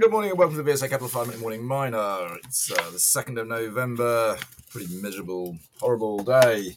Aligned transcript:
Good 0.00 0.10
morning 0.10 0.30
and 0.30 0.38
welcome 0.38 0.56
to 0.56 0.62
the 0.62 0.72
VSA 0.72 0.90
Capital 0.90 1.06
5 1.06 1.28
Minute 1.28 1.40
Morning 1.40 1.64
Miner. 1.64 2.36
It's 2.42 2.68
uh, 2.68 2.90
the 2.90 2.98
2nd 2.98 3.40
of 3.40 3.46
November, 3.46 4.36
pretty 4.68 4.92
miserable, 5.00 5.56
horrible 5.78 6.18
day. 6.18 6.76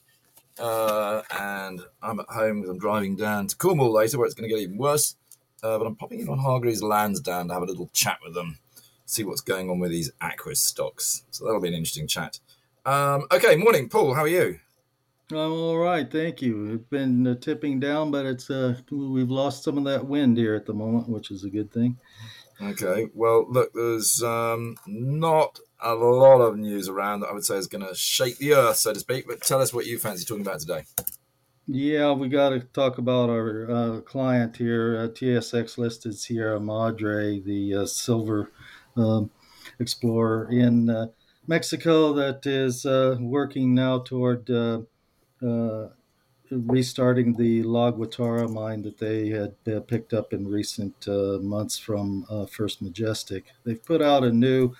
Uh, 0.59 1.23
and 1.31 1.81
I'm 2.03 2.19
at 2.19 2.27
home 2.27 2.61
because 2.61 2.69
I'm 2.69 2.77
driving 2.77 3.15
down 3.15 3.47
to 3.47 3.57
Cornwall 3.57 3.91
later 3.91 4.19
where 4.19 4.27
it's 4.27 4.35
going 4.35 4.47
to 4.47 4.55
get 4.55 4.61
even 4.61 4.77
worse. 4.77 5.15
Uh, 5.63 5.79
but 5.79 5.87
I'm 5.87 5.95
popping 5.95 6.19
in 6.19 6.29
on 6.29 6.37
Hargreaves 6.37 6.83
Lansdown 6.83 7.47
to 7.47 7.53
have 7.55 7.63
a 7.63 7.65
little 7.65 7.89
chat 7.91 8.19
with 8.23 8.35
them, 8.35 8.59
see 9.07 9.23
what's 9.23 9.41
going 9.41 9.67
on 9.71 9.79
with 9.79 9.89
these 9.89 10.11
Aquis 10.21 10.61
stocks. 10.61 11.23
So 11.31 11.43
that'll 11.43 11.59
be 11.59 11.69
an 11.69 11.73
interesting 11.73 12.07
chat. 12.07 12.39
Um, 12.85 13.25
okay, 13.31 13.55
morning, 13.55 13.89
Paul. 13.89 14.13
How 14.13 14.21
are 14.21 14.27
you? 14.27 14.59
I'm 15.31 15.51
all 15.51 15.77
right, 15.77 16.09
thank 16.09 16.43
you. 16.43 16.75
It's 16.75 16.89
been 16.89 17.25
uh, 17.25 17.35
tipping 17.35 17.79
down, 17.79 18.11
but 18.11 18.27
it's 18.27 18.49
uh, 18.51 18.75
we've 18.91 19.31
lost 19.31 19.63
some 19.63 19.77
of 19.77 19.85
that 19.85 20.05
wind 20.05 20.37
here 20.37 20.53
at 20.55 20.67
the 20.67 20.73
moment, 20.73 21.09
which 21.09 21.31
is 21.31 21.43
a 21.43 21.49
good 21.49 21.73
thing. 21.73 21.97
Okay, 22.61 23.07
well, 23.13 23.45
look, 23.49 23.71
there's 23.73 24.23
um, 24.23 24.77
not 24.87 25.59
a 25.79 25.93
lot 25.93 26.41
of 26.41 26.57
news 26.57 26.89
around 26.89 27.19
that 27.19 27.29
I 27.29 27.33
would 27.33 27.45
say 27.45 27.55
is 27.55 27.67
going 27.67 27.85
to 27.85 27.93
shake 27.93 28.39
the 28.39 28.53
earth, 28.53 28.77
so 28.77 28.93
to 28.93 28.99
speak. 28.99 29.27
But 29.27 29.41
tell 29.41 29.61
us 29.61 29.73
what 29.73 29.85
you 29.85 29.99
fancy 29.99 30.25
talking 30.25 30.41
about 30.41 30.59
today. 30.59 30.83
Yeah, 31.67 32.13
we 32.13 32.29
got 32.29 32.49
to 32.49 32.61
talk 32.61 32.97
about 32.97 33.29
our 33.29 33.69
uh, 33.69 34.01
client 34.01 34.55
here, 34.55 34.97
uh, 34.97 35.07
TSX 35.09 35.77
listed 35.77 36.17
Sierra 36.17 36.59
Madre, 36.59 37.39
the 37.41 37.75
uh, 37.75 37.85
silver 37.85 38.51
um, 38.95 39.29
explorer 39.77 40.49
in 40.49 40.89
uh, 40.89 41.07
Mexico 41.45 42.13
that 42.13 42.45
is 42.45 42.85
uh, 42.85 43.17
working 43.19 43.75
now 43.75 43.99
toward 43.99 44.49
uh, 44.49 44.79
restarting 46.51 47.33
the 47.33 47.63
La 47.63 47.91
mine 47.91 48.83
that 48.83 48.99
they 48.99 49.29
had 49.29 49.55
uh, 49.71 49.79
picked 49.81 50.13
up 50.13 50.31
in 50.33 50.47
recent 50.47 51.07
uh, 51.07 51.39
months 51.41 51.77
from 51.77 52.25
uh, 52.29 52.45
First 52.45 52.81
Majestic. 52.81 53.45
They've 53.63 53.83
put 53.83 54.01
out 54.01 54.23
a 54.23 54.31
new 54.31 54.73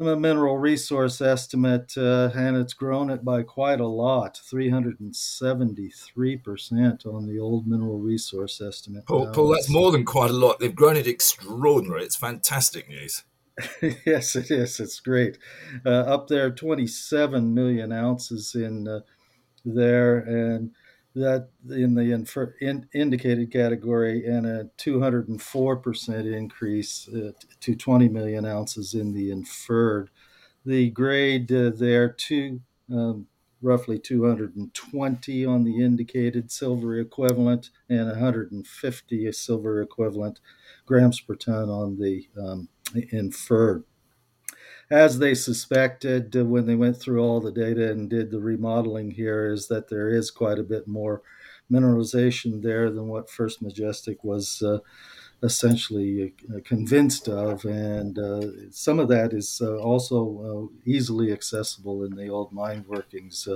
uh, 0.00 0.16
mineral 0.16 0.58
resource 0.58 1.20
estimate, 1.20 1.94
uh, 1.96 2.30
and 2.34 2.56
it's 2.56 2.72
grown 2.72 3.10
it 3.10 3.24
by 3.24 3.42
quite 3.42 3.80
a 3.80 3.86
lot 3.86 4.40
373% 4.52 7.06
on 7.06 7.26
the 7.26 7.40
old 7.40 7.66
mineral 7.66 7.98
resource 7.98 8.60
estimate. 8.60 9.06
Paul, 9.06 9.32
Paul 9.32 9.48
that's 9.48 9.68
more 9.68 9.90
than 9.90 10.04
quite 10.04 10.30
a 10.30 10.34
lot. 10.34 10.60
They've 10.60 10.72
grown 10.74 10.96
it 10.96 11.08
extraordinary. 11.08 12.04
It's 12.04 12.16
fantastic 12.16 12.88
news. 12.88 13.24
yes, 14.06 14.36
it 14.36 14.52
is. 14.52 14.78
It's 14.78 15.00
great. 15.00 15.36
Uh, 15.84 15.90
up 15.90 16.28
there, 16.28 16.48
27 16.50 17.52
million 17.52 17.90
ounces 17.90 18.54
in 18.54 19.02
there, 19.64 20.18
and 20.18 20.70
that 21.18 21.48
in 21.70 21.94
the 21.94 22.12
infer, 22.12 22.54
in, 22.60 22.88
indicated 22.94 23.52
category 23.52 24.26
and 24.26 24.46
a 24.46 24.64
204% 24.78 26.36
increase 26.36 27.08
uh, 27.08 27.32
to 27.60 27.74
20 27.74 28.08
million 28.08 28.44
ounces 28.44 28.94
in 28.94 29.12
the 29.12 29.30
inferred. 29.30 30.10
The 30.64 30.90
grade 30.90 31.52
uh, 31.52 31.70
there, 31.74 32.10
two, 32.10 32.60
um, 32.90 33.26
roughly 33.60 33.98
220 33.98 35.46
on 35.46 35.64
the 35.64 35.84
indicated 35.84 36.50
silver 36.50 36.98
equivalent 36.98 37.70
and 37.88 38.06
150 38.08 39.32
silver 39.32 39.82
equivalent 39.82 40.40
grams 40.86 41.20
per 41.20 41.34
ton 41.34 41.68
on 41.68 41.98
the 41.98 42.28
um, 42.40 42.68
inferred 43.10 43.84
as 44.90 45.18
they 45.18 45.34
suspected 45.34 46.34
uh, 46.36 46.44
when 46.44 46.66
they 46.66 46.74
went 46.74 46.98
through 46.98 47.22
all 47.22 47.40
the 47.40 47.52
data 47.52 47.90
and 47.90 48.08
did 48.08 48.30
the 48.30 48.40
remodeling 48.40 49.10
here, 49.12 49.52
is 49.52 49.68
that 49.68 49.88
there 49.88 50.08
is 50.08 50.30
quite 50.30 50.58
a 50.58 50.64
bit 50.64 50.88
more 50.88 51.22
mineralization 51.70 52.62
there 52.62 52.90
than 52.90 53.08
what 53.08 53.30
First 53.30 53.60
Majestic 53.60 54.24
was 54.24 54.62
uh, 54.62 54.78
essentially 55.42 56.34
uh, 56.50 56.60
convinced 56.64 57.28
of. 57.28 57.64
And 57.64 58.18
uh, 58.18 58.70
some 58.70 58.98
of 58.98 59.08
that 59.08 59.32
is 59.32 59.60
uh, 59.62 59.76
also 59.76 60.70
uh, 60.70 60.90
easily 60.90 61.32
accessible 61.32 62.04
in 62.04 62.16
the 62.16 62.28
old 62.28 62.52
mine 62.52 62.84
workings 62.88 63.46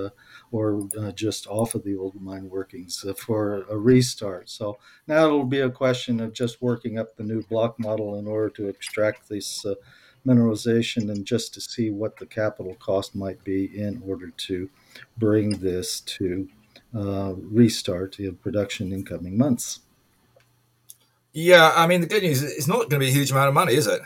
or 0.51 0.87
just 1.15 1.47
off 1.47 1.75
of 1.75 1.83
the 1.83 1.95
old 1.95 2.21
mine 2.21 2.49
workings 2.49 3.03
for 3.17 3.65
a 3.69 3.77
restart. 3.77 4.49
So 4.49 4.77
now 5.07 5.25
it'll 5.25 5.45
be 5.45 5.59
a 5.59 5.69
question 5.69 6.19
of 6.19 6.33
just 6.33 6.61
working 6.61 6.97
up 6.97 7.15
the 7.15 7.23
new 7.23 7.41
block 7.43 7.79
model 7.79 8.15
in 8.15 8.27
order 8.27 8.49
to 8.51 8.67
extract 8.67 9.27
this 9.27 9.65
mineralization 10.25 11.11
and 11.11 11.25
just 11.25 11.53
to 11.53 11.61
see 11.61 11.89
what 11.89 12.17
the 12.17 12.25
capital 12.25 12.75
cost 12.75 13.15
might 13.15 13.43
be 13.43 13.65
in 13.77 14.01
order 14.05 14.29
to 14.29 14.69
bring 15.17 15.59
this 15.59 16.01
to 16.01 16.47
uh, 16.95 17.33
restart 17.37 18.15
the 18.17 18.31
production 18.31 18.91
in 18.91 19.03
coming 19.03 19.37
months. 19.37 19.79
Yeah, 21.33 21.71
I 21.75 21.87
mean, 21.87 22.01
the 22.01 22.07
good 22.07 22.23
news 22.23 22.43
is 22.43 22.53
it's 22.53 22.67
not 22.67 22.89
going 22.89 22.91
to 22.91 22.99
be 22.99 23.07
a 23.07 23.13
huge 23.13 23.31
amount 23.31 23.47
of 23.47 23.55
money, 23.55 23.73
is 23.73 23.87
it? 23.87 24.01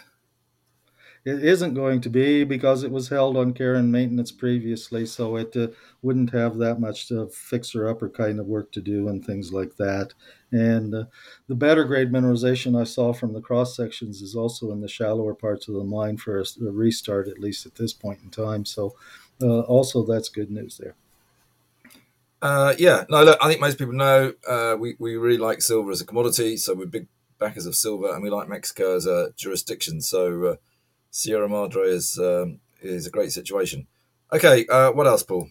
It 1.28 1.44
isn't 1.44 1.74
going 1.74 2.00
to 2.02 2.10
be 2.10 2.46
because 2.46 2.84
it 2.84 2.92
was 2.92 3.10
held 3.10 3.36
on 3.36 3.54
care 3.54 3.76
and 3.76 3.92
maintenance 3.92 4.32
previously, 4.32 5.06
so 5.06 5.36
it 5.36 5.58
uh, 5.58 5.68
wouldn't 6.02 6.32
have 6.32 6.58
that 6.60 6.80
much 6.80 7.10
to 7.10 7.28
fixer 7.28 7.90
upper 7.90 8.08
kind 8.08 8.40
of 8.40 8.46
work 8.46 8.72
to 8.72 8.82
do 8.82 9.10
and 9.10 9.26
things 9.26 9.52
like 9.52 9.76
that. 9.76 10.14
And 10.54 10.96
uh, 10.96 11.04
the 11.50 11.56
better 11.56 11.84
grade 11.84 12.14
mineralization 12.14 12.80
I 12.80 12.86
saw 12.86 13.12
from 13.12 13.34
the 13.34 13.42
cross 13.42 13.76
sections 13.76 14.22
is 14.22 14.36
also 14.36 14.72
in 14.72 14.80
the 14.80 14.88
shallower 14.88 15.34
parts 15.34 15.68
of 15.68 15.74
the 15.74 15.84
mine 15.84 16.16
for 16.16 16.40
a, 16.40 16.46
a 16.66 16.72
restart, 16.72 17.28
at 17.28 17.40
least 17.40 17.66
at 17.66 17.76
this 17.76 17.92
point 17.92 18.20
in 18.24 18.30
time. 18.30 18.64
So, 18.64 18.96
uh, 19.42 19.62
also 19.62 20.06
that's 20.06 20.30
good 20.30 20.50
news 20.50 20.78
there. 20.78 20.96
Uh, 22.42 22.74
yeah, 22.78 23.04
no, 23.10 23.26
look, 23.26 23.38
I 23.42 23.50
think 23.50 23.60
most 23.60 23.78
people 23.78 23.96
know 23.96 24.32
uh, 24.48 24.78
we, 24.80 24.96
we 24.98 25.18
really 25.18 25.38
like 25.38 25.62
silver 25.62 25.92
as 25.92 26.00
a 26.00 26.06
commodity, 26.06 26.56
so 26.56 26.74
we're 26.74 26.86
big 26.86 27.08
backers 27.38 27.66
of 27.66 27.76
silver, 27.76 28.14
and 28.14 28.24
we 28.24 28.30
like 28.30 28.48
Mexico 28.48 28.96
as 28.96 29.06
a 29.06 29.34
jurisdiction. 29.36 30.02
So 30.02 30.46
uh, 30.46 30.56
Sierra 31.18 31.50
Madre 31.50 31.90
is 31.90 32.20
um, 32.20 32.60
is 32.80 33.08
a 33.08 33.10
great 33.10 33.32
situation. 33.32 33.88
Okay, 34.32 34.68
uh, 34.68 34.92
what 34.92 35.08
else, 35.08 35.24
Paul? 35.24 35.50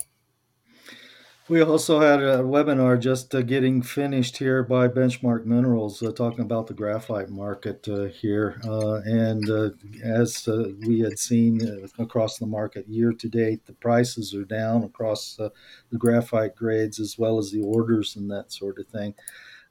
We 1.49 1.61
also 1.61 1.99
had 1.99 2.21
a 2.21 2.39
webinar 2.39 3.01
just 3.01 3.35
uh, 3.35 3.43
getting 3.43 3.83
finished 3.83 4.37
here 4.39 4.63
by 4.63 4.87
Benchmark 4.87 5.45
Minerals, 5.45 6.01
uh, 6.05 6.13
talking 6.13 6.41
about 6.41 6.69
the 6.69 6.75
graphite 6.75 7.31
market 7.31 7.89
uh, 7.89 8.05
here. 8.05 8.61
Uh, 8.65 9.01
and 9.05 9.51
uh, 9.51 9.71
as 10.05 10.47
uh, 10.47 10.71
we 10.87 11.01
had 11.01 11.19
seen 11.19 11.61
across 11.99 12.39
the 12.39 12.47
market 12.47 12.87
year 12.89 13.13
to 13.13 13.29
date, 13.29 13.67
the 13.67 13.73
prices 13.73 14.35
are 14.35 14.45
down 14.45 14.85
across 14.85 15.35
the 15.37 15.99
graphite 15.99 16.55
grades 16.55 17.01
as 17.01 17.19
well 17.19 17.39
as 17.39 17.51
the 17.51 17.63
orders 17.63 18.15
and 18.15 18.31
that 18.31 18.53
sort 18.53 18.79
of 18.79 18.87
thing. 18.87 19.15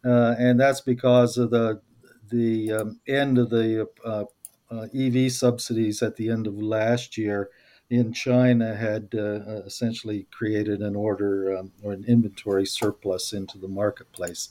and 0.03 0.59
that's 0.59 0.81
because 0.81 1.37
of 1.37 1.51
the 1.51 1.81
the 2.31 2.71
um, 2.71 2.99
end 3.07 3.37
of 3.37 3.49
the 3.49 3.87
EV 4.71 5.31
subsidies 5.31 6.01
at 6.01 6.15
the 6.15 6.29
end 6.29 6.47
of 6.47 6.61
last 6.61 7.17
year 7.17 7.49
in 7.89 8.11
China 8.13 8.75
had 8.75 9.09
uh, 9.13 9.19
uh, 9.21 9.61
essentially 9.65 10.27
created 10.31 10.81
an 10.81 10.95
order 10.95 11.55
um, 11.55 11.71
or 11.83 11.91
an 11.91 12.03
inventory 12.07 12.65
surplus 12.65 13.33
into 13.33 13.57
the 13.57 13.67
marketplace. 13.67 14.49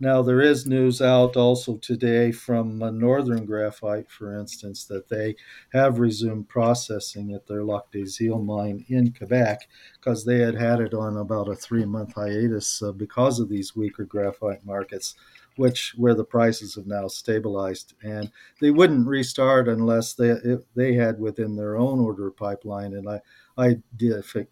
Now, 0.00 0.20
there 0.22 0.40
is 0.40 0.66
news 0.66 1.00
out 1.00 1.36
also 1.36 1.76
today 1.76 2.32
from 2.32 2.82
uh, 2.82 2.90
Northern 2.90 3.44
Graphite, 3.44 4.10
for 4.10 4.34
instance, 4.34 4.84
that 4.86 5.08
they 5.08 5.36
have 5.72 6.00
resumed 6.00 6.48
processing 6.48 7.32
at 7.34 7.46
their 7.46 7.62
Lac 7.62 7.92
des 7.92 8.18
Îles 8.20 8.44
mine 8.44 8.84
in 8.88 9.12
Quebec 9.12 9.68
because 10.00 10.24
they 10.24 10.38
had 10.38 10.56
had 10.56 10.80
it 10.80 10.94
on 10.94 11.16
about 11.16 11.48
a 11.48 11.54
three 11.54 11.84
month 11.84 12.14
hiatus 12.14 12.82
uh, 12.82 12.90
because 12.90 13.38
of 13.38 13.48
these 13.48 13.76
weaker 13.76 14.04
graphite 14.04 14.64
markets 14.64 15.14
which 15.56 15.94
where 15.96 16.14
the 16.14 16.24
prices 16.24 16.74
have 16.74 16.86
now 16.86 17.08
stabilized, 17.08 17.94
and 18.02 18.30
they 18.60 18.70
wouldn't 18.70 19.06
restart 19.06 19.68
unless 19.68 20.14
they 20.14 20.34
they 20.74 20.94
had 20.94 21.18
within 21.18 21.56
their 21.56 21.76
own 21.76 22.00
order 22.00 22.30
pipeline 22.30 22.94
and 22.94 23.08
I, 23.08 23.20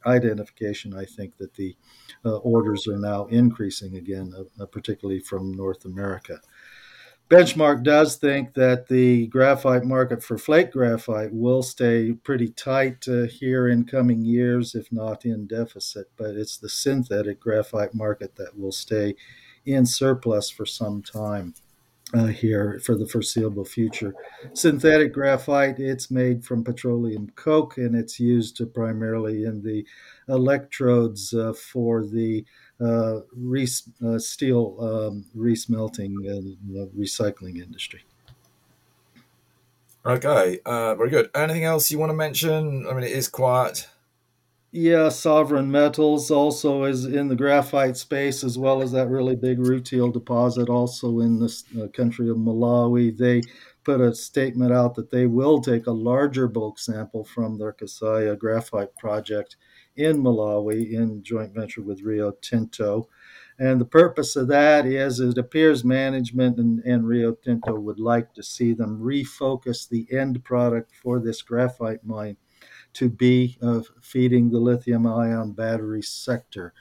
identification. 0.07 0.95
I 0.95 1.05
think 1.05 1.37
that 1.39 1.55
the 1.55 1.77
uh, 2.25 2.37
orders 2.39 2.87
are 2.87 2.99
now 2.99 3.27
increasing 3.27 3.97
again, 3.97 4.35
uh, 4.61 4.67
particularly 4.67 5.21
from 5.21 5.53
North 5.53 5.85
America. 5.85 6.41
Benchmark 7.31 7.85
does 7.85 8.17
think 8.17 8.55
that 8.55 8.89
the 8.89 9.29
graphite 9.29 9.85
market 9.85 10.21
for 10.21 10.37
flake 10.37 10.73
graphite 10.73 11.33
will 11.33 11.63
stay 11.63 12.13
pretty 12.13 12.49
tight 12.49 13.07
uh, 13.07 13.23
here 13.23 13.69
in 13.69 13.85
coming 13.85 14.25
years, 14.25 14.75
if 14.75 14.91
not 14.91 15.25
in 15.25 15.47
deficit. 15.47 16.11
But 16.17 16.31
it's 16.31 16.59
the 16.59 16.69
synthetic 16.69 17.39
graphite 17.39 17.95
market 17.95 18.35
that 18.35 18.59
will 18.59 18.73
stay 18.73 19.15
in 19.67 19.87
surplus 19.87 20.51
for 20.51 20.67
some 20.67 21.03
time. 21.03 21.55
Uh, 22.13 22.27
here 22.27 22.81
for 22.83 22.97
the 22.97 23.07
foreseeable 23.07 23.65
future. 23.65 24.13
Synthetic 24.53 25.13
graphite, 25.13 25.79
it's 25.79 26.11
made 26.11 26.45
from 26.45 26.65
petroleum 26.65 27.31
coke 27.37 27.79
and 27.79 27.95
it's 27.95 28.19
used 28.19 28.61
primarily 28.75 29.45
in 29.45 29.63
the 29.63 29.87
electrodes 30.29 31.33
uh, 31.33 31.53
for 31.53 32.05
the 32.05 32.45
uh, 32.81 33.21
re- 33.33 33.69
uh, 34.05 34.19
steel 34.19 34.77
um, 34.81 35.25
resmelting 35.37 36.15
and 36.29 36.57
recycling 36.99 37.63
industry. 37.63 38.03
Okay, 40.05 40.59
uh, 40.65 40.95
very 40.95 41.11
good. 41.11 41.31
Anything 41.35 41.65
else 41.65 41.91
you 41.91 41.99
want 41.99 42.11
to 42.11 42.15
mention? 42.15 42.87
I 42.89 42.95
mean, 42.95 43.05
it 43.05 43.13
is 43.13 43.29
quiet. 43.29 43.87
Yeah, 44.73 45.09
Sovereign 45.09 45.69
Metals 45.69 46.31
also 46.31 46.85
is 46.85 47.05
in 47.05 47.27
the 47.27 47.35
graphite 47.35 47.97
space, 47.97 48.45
as 48.45 48.57
well 48.57 48.83
as 48.83 48.93
that 48.93 49.09
really 49.09 49.35
big 49.35 49.59
rutile 49.59 50.13
deposit, 50.13 50.69
also 50.69 51.19
in 51.19 51.41
the 51.41 51.63
uh, 51.83 51.89
country 51.89 52.31
of 52.31 52.37
Malawi. 52.37 53.17
They 53.17 53.43
put 53.83 54.01
a 54.01 54.15
statement 54.15 54.73
out 54.73 54.95
that 54.95 55.11
they 55.11 55.27
will 55.27 55.61
take 55.61 55.89
a 55.89 55.93
larger 55.93 56.47
bulk 56.47 56.79
sample 56.79 57.25
from 57.25 57.59
their 57.59 57.73
Kasiya 57.73 58.39
graphite 58.39 58.95
project 58.97 59.57
in 59.97 60.23
Malawi 60.23 60.93
in 60.93 61.25
joint 61.25 61.53
venture 61.53 61.83
with 61.83 62.03
Rio 62.03 62.31
Tinto. 62.41 63.09
And 63.59 63.81
the 63.81 63.85
purpose 63.87 64.37
of 64.37 64.47
that 64.49 64.87
is 64.87 65.19
it 65.19 65.37
appears 65.37 65.85
management 65.85 66.59
and, 66.59 66.79
and, 66.85 67.09
Rio 67.09 67.33
Tinto 67.33 67.75
would 67.75 67.99
like 67.99 68.35
to 68.35 68.43
see 68.45 68.73
them 68.73 69.01
refocus 69.01 69.89
the 69.89 70.07
end 70.13 70.45
product 70.45 70.93
for 70.95 71.19
this 71.19 71.43
graphite 71.43 72.05
mine 72.05 72.37
to 72.95 73.09
be 73.09 73.59
uh, 73.63 73.83
feeding 74.03 74.51
the 74.51 74.59
lithium 74.59 75.07
ion 75.07 75.53
battery 75.53 76.03
sector. 76.03 76.73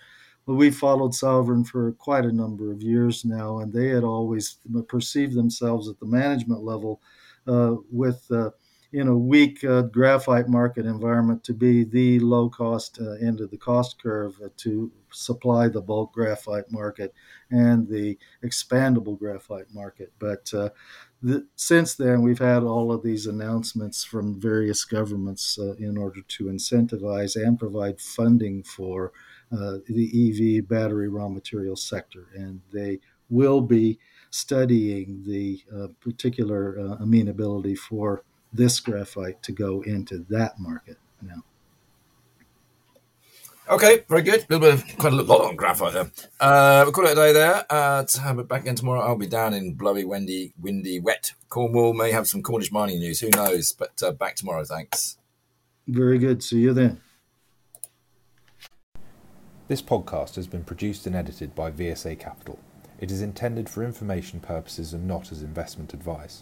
Well, 0.46 0.58
we 0.58 0.72
followed 0.72 1.14
Sovereign 1.14 1.64
for 1.64 1.92
quite 1.94 2.26
a 2.26 2.32
number 2.32 2.72
of 2.72 2.82
years 2.82 3.24
now, 3.24 3.60
and 3.60 3.72
they 3.72 3.90
had 3.90 4.04
always 4.04 4.58
perceived 4.88 5.36
themselves 5.36 5.88
at 5.88 6.00
the 6.00 6.08
management 6.08 6.64
level 6.64 7.02
uh, 7.48 7.76
with 7.92 8.26
uh, 8.32 8.52
in 8.92 9.08
a 9.08 9.18
weak 9.18 9.64
uh, 9.64 9.84
graphite 9.84 10.50
market 10.50 10.86
environment 10.86 11.44
to 11.44 11.54
be 11.54 11.84
the 11.84 12.20
low 12.20 12.50
cost 12.50 13.00
uh, 13.00 13.12
end 13.24 13.40
of 13.40 13.52
the 13.52 13.58
cost 13.58 14.02
curve 14.02 14.36
uh, 14.44 14.50
to 14.58 14.92
supply 15.12 15.68
the 15.68 15.82
bulk 15.82 16.12
graphite 16.14 16.72
market 16.72 17.14
and 17.52 17.88
the 17.88 18.18
expandable 18.44 19.18
graphite 19.18 19.72
market. 19.72 20.12
But 20.18 20.52
uh, 20.54 20.70
the, 21.22 21.46
since 21.56 21.96
then, 21.96 22.24
we've 22.24 22.40
had 22.40 22.64
all 22.64 22.92
of 22.92 23.04
these 23.04 23.28
announcements 23.28 24.04
from 24.04 24.42
various 24.42 24.84
governments 24.86 25.60
uh, 25.60 25.76
in 25.76 25.96
order 25.96 26.22
to 26.28 26.46
incentivize 26.46 27.36
and 27.36 27.60
provide 27.60 28.02
funding 28.02 28.64
for 28.64 29.12
the 29.52 30.60
EV 30.60 30.68
battery 30.68 31.10
raw 31.10 31.28
material 31.28 31.76
sector. 31.76 32.28
And 32.36 32.62
they 32.72 33.00
will 33.30 33.62
be 33.62 33.98
studying 34.30 35.24
the 35.26 35.64
particular 36.02 36.76
amenability 37.00 37.74
for 37.74 38.24
this 38.54 38.80
graphite 38.80 39.42
to 39.44 39.52
go 39.52 39.82
into 39.82 40.26
that 40.30 40.60
market 40.60 40.98
now. 41.22 41.44
Okay, 43.70 44.04
very 44.10 44.24
good. 44.24 44.40
A 44.40 44.46
little 44.50 44.60
bit 44.60 44.74
of 44.74 44.98
quite 44.98 45.14
a 45.14 45.16
lot 45.16 45.42
on 45.42 45.56
graphite 45.56 45.94
there. 45.94 46.12
Uh, 46.40 46.82
we'll 46.84 46.92
call 46.92 47.06
it 47.06 47.12
a 47.12 47.16
day 47.16 47.34
there. 47.34 47.66
Uh, 47.70 48.04
to 48.04 48.22
have 48.22 48.40
it 48.40 48.48
back 48.48 48.62
again 48.62 48.74
tomorrow. 48.74 49.02
I'll 49.02 49.16
be 49.16 49.28
down 49.28 49.54
in 49.54 49.76
blowy, 49.76 50.04
windy, 50.04 50.54
windy, 50.60 51.00
wet 51.00 51.34
Cornwall. 51.50 51.94
May 51.94 52.12
have 52.12 52.28
some 52.28 52.42
Cornish 52.42 52.72
mining 52.72 52.98
news. 52.98 53.20
Who 53.20 53.30
knows? 53.30 53.72
But 53.72 54.02
uh, 54.02 54.12
back 54.12 54.36
tomorrow. 54.36 54.64
Thanks. 54.64 55.20
Very 55.88 56.18
good. 56.18 56.42
See 56.42 56.62
you 56.62 56.74
then. 56.74 57.00
This 59.68 59.84
podcast 59.84 60.34
has 60.34 60.48
been 60.48 60.64
produced 60.64 61.06
and 61.06 61.16
edited 61.16 61.54
by 61.54 61.70
VSA 61.70 62.18
Capital. 62.18 62.58
It 63.00 63.12
is 63.12 63.22
intended 63.22 63.70
for 63.70 63.84
information 63.84 64.40
purposes 64.40 64.94
and 64.94 65.08
not 65.08 65.32
as 65.32 65.44
investment 65.44 65.94
advice. 65.94 66.42